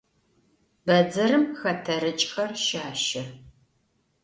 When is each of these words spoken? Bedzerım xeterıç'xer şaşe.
Bedzerım 0.87 1.45
xeterıç'xer 1.59 2.51
şaşe. 2.65 3.23